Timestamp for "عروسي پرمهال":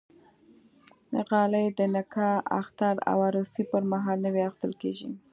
3.27-4.17